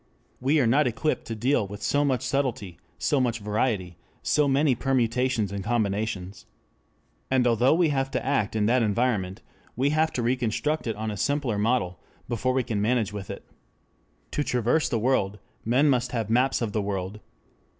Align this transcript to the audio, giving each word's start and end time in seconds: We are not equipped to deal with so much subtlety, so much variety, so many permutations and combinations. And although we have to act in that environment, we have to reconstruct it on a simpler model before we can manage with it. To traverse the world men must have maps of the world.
We 0.39 0.59
are 0.59 0.65
not 0.65 0.87
equipped 0.87 1.25
to 1.25 1.35
deal 1.35 1.67
with 1.67 1.83
so 1.83 2.03
much 2.03 2.23
subtlety, 2.23 2.79
so 2.97 3.21
much 3.21 3.37
variety, 3.37 3.97
so 4.23 4.47
many 4.47 4.73
permutations 4.73 5.51
and 5.51 5.63
combinations. 5.63 6.47
And 7.29 7.45
although 7.45 7.75
we 7.75 7.89
have 7.89 8.09
to 8.09 8.25
act 8.25 8.55
in 8.55 8.65
that 8.65 8.81
environment, 8.81 9.43
we 9.75 9.91
have 9.91 10.11
to 10.13 10.23
reconstruct 10.23 10.87
it 10.87 10.95
on 10.95 11.11
a 11.11 11.17
simpler 11.17 11.59
model 11.59 11.99
before 12.27 12.53
we 12.53 12.63
can 12.63 12.81
manage 12.81 13.13
with 13.13 13.29
it. 13.29 13.45
To 14.31 14.43
traverse 14.43 14.89
the 14.89 14.97
world 14.97 15.37
men 15.63 15.87
must 15.87 16.13
have 16.13 16.31
maps 16.31 16.63
of 16.63 16.71
the 16.71 16.81
world. 16.81 17.19